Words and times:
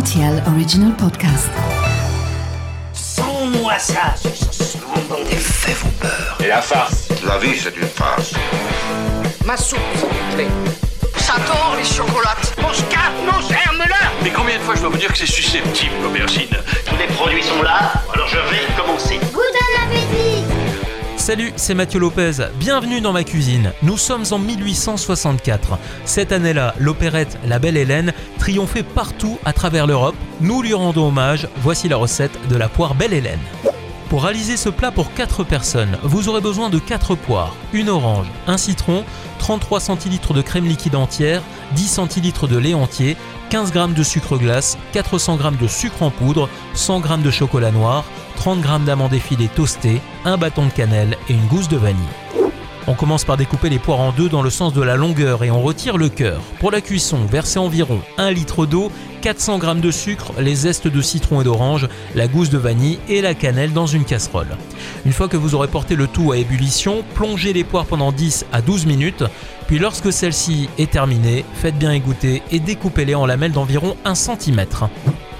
RTL 0.00 0.42
Original 0.48 0.92
Podcast. 0.96 1.48
Sans-moi 2.92 3.78
ça, 3.78 4.16
ce 4.16 4.76
Les 5.30 5.36
faits 5.36 5.76
vont 5.76 5.90
peur. 6.00 6.36
Et 6.42 6.48
la 6.48 6.60
farce 6.60 7.06
La 7.24 7.38
vie, 7.38 7.56
c'est 7.56 7.76
une 7.76 7.86
farce. 7.86 8.32
Ma 9.44 9.56
soupe, 9.56 9.78
s'il 9.94 10.08
vous 10.08 10.34
plaît. 10.34 10.48
Ça 11.16 11.34
tord 11.46 11.76
les 11.78 11.84
chocolates. 11.84 12.56
Mon 12.60 12.72
scarpe, 12.72 13.14
mon 13.24 13.40
germe-là 13.40 14.10
Mais 14.24 14.30
combien 14.30 14.58
de 14.58 14.62
fois 14.62 14.74
je 14.74 14.80
dois 14.80 14.90
vous 14.90 14.98
dire 14.98 15.12
que 15.12 15.18
c'est 15.18 15.26
susceptible, 15.26 15.94
l'aubergine? 16.02 16.56
Tous 16.86 16.96
les 16.96 17.06
produits 17.14 17.44
sont 17.44 17.62
là, 17.62 17.92
alors 18.12 18.26
je 18.26 18.38
vais 18.50 18.66
commencer. 18.76 19.20
Salut, 21.24 21.54
c'est 21.56 21.72
Mathieu 21.72 22.00
Lopez. 22.00 22.32
Bienvenue 22.58 23.00
dans 23.00 23.14
ma 23.14 23.24
cuisine. 23.24 23.72
Nous 23.82 23.96
sommes 23.96 24.24
en 24.30 24.38
1864. 24.38 25.78
Cette 26.04 26.32
année-là, 26.32 26.74
l'opérette 26.78 27.38
La 27.46 27.58
Belle 27.58 27.78
Hélène 27.78 28.12
triomphait 28.38 28.82
partout 28.82 29.38
à 29.46 29.54
travers 29.54 29.86
l'Europe. 29.86 30.16
Nous 30.42 30.60
lui 30.60 30.74
rendons 30.74 31.08
hommage. 31.08 31.48
Voici 31.62 31.88
la 31.88 31.96
recette 31.96 32.38
de 32.50 32.56
la 32.56 32.68
poire 32.68 32.94
Belle 32.94 33.14
Hélène. 33.14 33.40
Pour 34.10 34.24
réaliser 34.24 34.58
ce 34.58 34.68
plat 34.68 34.90
pour 34.90 35.14
4 35.14 35.44
personnes, 35.44 35.96
vous 36.02 36.28
aurez 36.28 36.42
besoin 36.42 36.68
de 36.68 36.78
4 36.78 37.14
poires, 37.14 37.56
une 37.72 37.88
orange, 37.88 38.26
un 38.46 38.58
citron, 38.58 39.02
33 39.38 39.80
centilitres 39.80 40.34
de 40.34 40.42
crème 40.42 40.66
liquide 40.66 40.94
entière, 40.94 41.40
10 41.72 41.88
centilitres 41.88 42.46
de 42.46 42.58
lait 42.58 42.74
entier, 42.74 43.16
15 43.48 43.72
g 43.72 43.80
de 43.96 44.02
sucre 44.02 44.36
glace, 44.36 44.76
400 44.92 45.38
g 45.38 45.44
de 45.58 45.66
sucre 45.66 46.02
en 46.02 46.10
poudre, 46.10 46.50
100 46.74 47.02
g 47.02 47.08
de 47.24 47.30
chocolat 47.30 47.70
noir, 47.70 48.04
30 48.44 48.62
g 48.62 48.68
d'amandes 48.84 49.14
effilées 49.14 49.48
toastées, 49.48 50.02
un 50.26 50.36
bâton 50.36 50.66
de 50.66 50.70
cannelle 50.70 51.16
et 51.30 51.32
une 51.32 51.46
gousse 51.46 51.70
de 51.70 51.78
vanille. 51.78 52.04
On 52.86 52.92
commence 52.92 53.24
par 53.24 53.38
découper 53.38 53.70
les 53.70 53.78
poires 53.78 54.00
en 54.00 54.12
deux 54.12 54.28
dans 54.28 54.42
le 54.42 54.50
sens 54.50 54.74
de 54.74 54.82
la 54.82 54.96
longueur 54.96 55.44
et 55.44 55.50
on 55.50 55.62
retire 55.62 55.96
le 55.96 56.10
cœur. 56.10 56.42
Pour 56.60 56.70
la 56.70 56.82
cuisson, 56.82 57.20
versez 57.24 57.58
environ 57.58 58.00
1 58.18 58.32
litre 58.32 58.66
d'eau, 58.66 58.92
400 59.22 59.60
g 59.62 59.80
de 59.80 59.90
sucre, 59.90 60.32
les 60.38 60.56
zestes 60.56 60.88
de 60.88 61.00
citron 61.00 61.40
et 61.40 61.44
d'orange, 61.44 61.88
la 62.14 62.28
gousse 62.28 62.50
de 62.50 62.58
vanille 62.58 62.98
et 63.08 63.22
la 63.22 63.32
cannelle 63.32 63.72
dans 63.72 63.86
une 63.86 64.04
casserole. 64.04 64.58
Une 65.06 65.14
fois 65.14 65.28
que 65.28 65.38
vous 65.38 65.54
aurez 65.54 65.68
porté 65.68 65.96
le 65.96 66.06
tout 66.06 66.32
à 66.32 66.36
ébullition, 66.36 67.02
plongez 67.14 67.54
les 67.54 67.64
poires 67.64 67.86
pendant 67.86 68.12
10 68.12 68.44
à 68.52 68.60
12 68.60 68.84
minutes, 68.84 69.24
puis 69.68 69.78
lorsque 69.78 70.12
celle-ci 70.12 70.68
est 70.76 70.90
terminée, 70.90 71.46
faites 71.54 71.78
bien 71.78 71.92
égoutter 71.92 72.42
et 72.50 72.60
découpez-les 72.60 73.14
en 73.14 73.24
lamelles 73.24 73.52
d'environ 73.52 73.96
1 74.04 74.14
cm. 74.14 74.66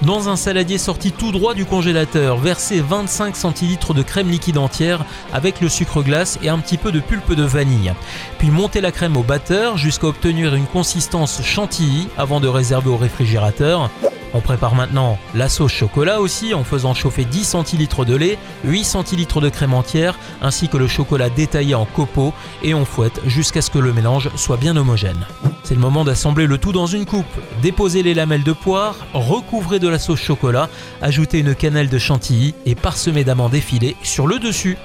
Dans 0.05 0.29
un 0.29 0.35
saladier 0.35 0.77
sorti 0.77 1.11
tout 1.11 1.31
droit 1.31 1.55
du 1.55 1.65
congélateur, 1.65 2.37
versez 2.37 2.79
25 2.79 3.35
centilitres 3.35 3.95
de 3.95 4.03
crème 4.03 4.29
liquide 4.29 4.59
entière 4.59 5.03
avec 5.33 5.61
le 5.61 5.67
sucre 5.67 6.03
glace 6.03 6.37
et 6.43 6.49
un 6.49 6.59
petit 6.59 6.77
peu 6.77 6.91
de 6.91 6.99
pulpe 6.99 7.33
de 7.33 7.41
vanille. 7.41 7.91
Puis 8.37 8.51
montez 8.51 8.81
la 8.81 8.91
crème 8.91 9.17
au 9.17 9.23
batteur 9.23 9.77
jusqu'à 9.77 10.05
obtenir 10.05 10.53
une 10.53 10.67
consistance 10.67 11.41
chantilly 11.41 12.07
avant 12.19 12.39
de 12.39 12.47
réserver 12.47 12.91
au 12.91 12.97
réfrigérateur. 12.97 13.89
On 14.35 14.41
prépare 14.41 14.75
maintenant 14.75 15.17
la 15.33 15.47
sauce 15.47 15.71
chocolat 15.71 16.19
aussi 16.19 16.53
en 16.53 16.65
faisant 16.65 16.93
chauffer 16.93 17.23
10 17.23 17.45
centilitres 17.45 18.03
de 18.03 18.17
lait, 18.17 18.37
8 18.65 18.83
centilitres 18.83 19.39
de 19.39 19.47
crème 19.47 19.73
entière 19.73 20.19
ainsi 20.41 20.67
que 20.67 20.75
le 20.75 20.89
chocolat 20.89 21.29
détaillé 21.29 21.73
en 21.73 21.85
copeaux 21.85 22.33
et 22.61 22.73
on 22.73 22.83
fouette 22.83 23.21
jusqu'à 23.27 23.61
ce 23.61 23.71
que 23.71 23.79
le 23.79 23.93
mélange 23.93 24.29
soit 24.35 24.57
bien 24.57 24.75
homogène. 24.75 25.25
C'est 25.63 25.73
le 25.73 25.79
moment 25.79 26.03
d'assembler 26.03 26.47
le 26.47 26.57
tout 26.57 26.73
dans 26.73 26.85
une 26.85 27.05
coupe. 27.05 27.25
Déposez 27.61 28.03
les 28.03 28.13
lamelles 28.13 28.43
de 28.43 28.51
poire, 28.51 28.97
recouvrez 29.13 29.79
de 29.79 29.87
la 29.87 29.99
sauce 29.99 30.21
chocolat, 30.21 30.69
ajoutez 31.01 31.39
une 31.39 31.55
cannelle 31.55 31.87
de 31.87 31.97
chantilly 31.97 32.55
et 32.65 32.75
parsemez 32.75 33.23
d'amandes 33.23 33.55
effilées 33.55 33.95
sur 34.03 34.27
le 34.27 34.37
dessus. 34.37 34.77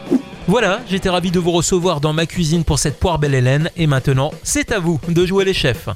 Voilà, 0.46 0.80
j'étais 0.88 1.10
ravi 1.10 1.32
de 1.32 1.40
vous 1.40 1.50
recevoir 1.50 2.00
dans 2.00 2.12
ma 2.12 2.26
cuisine 2.26 2.62
pour 2.62 2.78
cette 2.78 3.00
poire 3.00 3.18
belle 3.18 3.34
Hélène 3.34 3.68
et 3.76 3.88
maintenant, 3.88 4.30
c'est 4.44 4.70
à 4.70 4.78
vous 4.78 5.00
de 5.08 5.26
jouer 5.26 5.44
les 5.44 5.54
chefs. 5.54 5.88